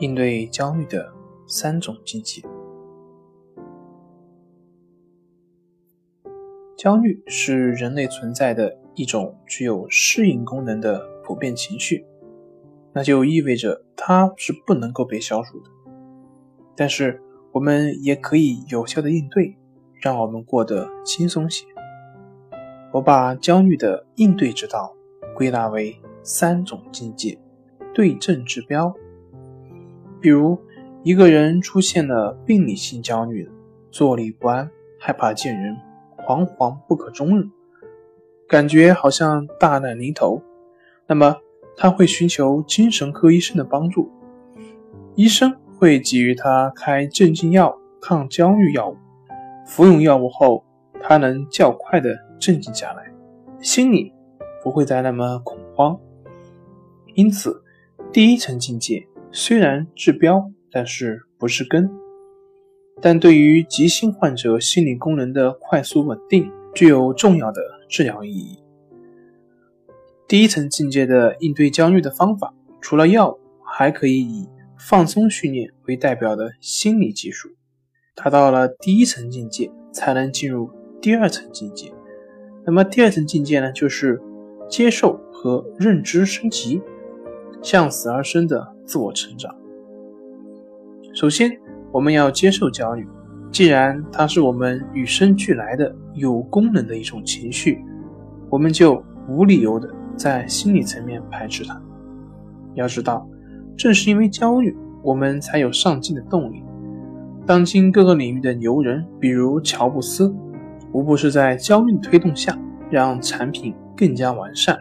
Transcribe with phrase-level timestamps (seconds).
[0.00, 1.12] 应对焦虑的
[1.46, 2.42] 三种境界。
[6.74, 12.06] 焦虑是人类存在的一种具有适应功能的普遍情绪，
[12.94, 15.70] 那就意味着它是不能够被消除的。
[16.74, 17.20] 但是，
[17.52, 19.54] 我们也可以有效的应对，
[20.00, 21.66] 让我们过得轻松些。
[22.90, 24.96] 我把焦虑的应对之道
[25.36, 27.38] 归纳为三种境界：
[27.92, 28.94] 对症治标。
[30.20, 30.58] 比如，
[31.02, 33.50] 一个人出现了病理性焦虑
[33.90, 35.76] 坐立不安、害怕见人、
[36.18, 37.48] 惶惶不可终日，
[38.46, 40.42] 感觉好像大难临头，
[41.06, 41.36] 那么
[41.76, 44.10] 他会寻求精神科医生的帮助。
[45.14, 48.96] 医生会给予他开镇静药、抗焦虑药物，
[49.66, 50.62] 服用药物后，
[51.00, 53.10] 他能较快的镇静下来，
[53.60, 54.12] 心里
[54.62, 55.98] 不会再那么恐慌。
[57.14, 57.62] 因此，
[58.12, 59.06] 第一层境界。
[59.32, 61.88] 虽然治标，但是不是根。
[63.00, 68.58] 但对于急性患者心理功能的快速稳定，具有重要的治疗意义。
[70.26, 77.50] 第一层境界的应对焦虑的方法，除了药物，还可以以放松训练为代表的心理技术。
[78.16, 80.68] 达到了第一层境界，才能进入
[81.00, 81.92] 第二层境界。
[82.66, 84.20] 那么第二层境界呢，就是
[84.68, 86.82] 接受和认知升级。
[87.62, 89.54] 向死而生的自我成长。
[91.14, 91.48] 首先，
[91.92, 93.06] 我们要接受焦虑，
[93.52, 97.84] 既然它是我们与生俱来的有功能的一种情绪，
[98.48, 101.80] 我们就无理由的在心理层面排斥它。
[102.74, 103.24] 要知道，
[103.76, 106.60] 正是因为焦虑，我们才有上进的动力。
[107.46, 110.34] 当今各个领域的牛人，比如乔布斯，
[110.92, 112.58] 无不是在焦虑推动下，
[112.90, 114.76] 让产品更加完善。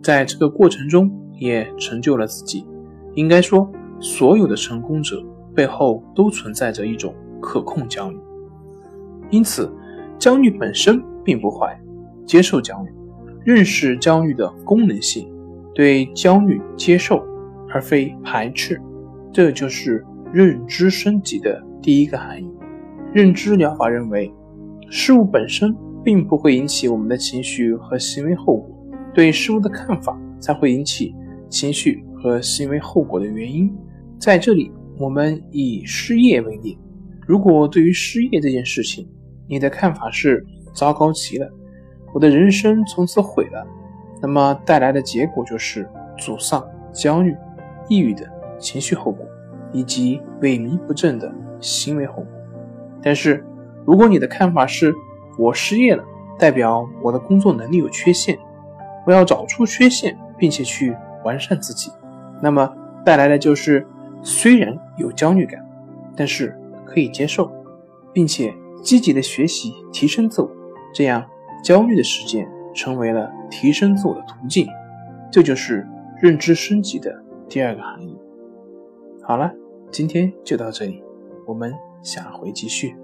[0.00, 2.64] 在这个过程中，也成就了自己。
[3.14, 5.22] 应该说，所有的成功者
[5.54, 8.18] 背后都存在着一种可控焦虑。
[9.30, 9.70] 因此，
[10.18, 11.78] 焦虑本身并不坏。
[12.24, 12.90] 接受焦虑，
[13.44, 15.28] 认识焦虑的功能性，
[15.74, 17.20] 对焦虑接受
[17.68, 18.80] 而非排斥，
[19.32, 22.48] 这就是认知升级的第一个含义。
[23.12, 24.32] 认知疗法认为，
[24.88, 28.70] 事物本身并不会引起我们的情绪和行为后果，
[29.12, 31.14] 对事物的看法才会引起。
[31.50, 33.76] 情绪和行为后果的原因，
[34.16, 36.78] 在这里，我们以失业为例。
[37.26, 39.08] 如果对于失业这件事情，
[39.48, 41.50] 你的看法是糟糕极了，
[42.14, 43.66] 我的人生从此毁了，
[44.20, 47.34] 那么带来的结果就是沮丧、焦虑、
[47.88, 49.26] 抑郁的情绪后果，
[49.72, 52.26] 以及萎靡不振的行为后果。
[53.02, 53.44] 但是，
[53.84, 54.94] 如果你的看法是
[55.36, 56.04] 我失业了，
[56.38, 58.38] 代表我的工作能力有缺陷，
[59.06, 60.96] 我要找出缺陷，并且去。
[61.24, 61.88] 完善自己，
[62.42, 62.68] 那么
[63.04, 63.86] 带来的就是
[64.22, 65.64] 虽然有焦虑感，
[66.16, 67.50] 但是可以接受，
[68.12, 70.50] 并且积极的学习提升自我，
[70.92, 71.24] 这样
[71.62, 74.66] 焦虑的时间成为了提升自我的途径。
[75.30, 75.86] 这就是
[76.20, 78.18] 认知升级的第二个含义。
[79.22, 79.52] 好了，
[79.90, 81.02] 今天就到这里，
[81.46, 81.72] 我们
[82.02, 82.96] 下回继续。